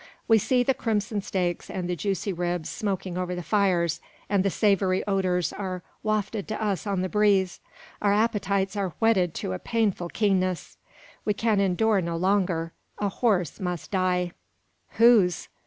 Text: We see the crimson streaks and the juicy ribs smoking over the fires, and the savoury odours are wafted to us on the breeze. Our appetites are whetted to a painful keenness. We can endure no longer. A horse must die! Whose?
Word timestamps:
We 0.27 0.39
see 0.39 0.63
the 0.63 0.73
crimson 0.73 1.21
streaks 1.21 1.69
and 1.69 1.87
the 1.87 1.95
juicy 1.95 2.33
ribs 2.33 2.69
smoking 2.71 3.19
over 3.19 3.35
the 3.35 3.43
fires, 3.43 4.01
and 4.29 4.43
the 4.43 4.49
savoury 4.49 5.03
odours 5.05 5.53
are 5.53 5.83
wafted 6.01 6.47
to 6.47 6.59
us 6.59 6.87
on 6.87 7.01
the 7.03 7.07
breeze. 7.07 7.59
Our 8.01 8.11
appetites 8.11 8.75
are 8.75 8.95
whetted 8.97 9.35
to 9.35 9.53
a 9.53 9.59
painful 9.59 10.09
keenness. 10.09 10.77
We 11.23 11.35
can 11.35 11.59
endure 11.59 12.01
no 12.01 12.15
longer. 12.17 12.73
A 12.97 13.09
horse 13.09 13.59
must 13.59 13.91
die! 13.91 14.31
Whose? 14.93 15.49